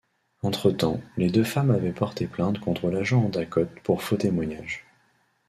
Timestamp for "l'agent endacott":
2.89-3.69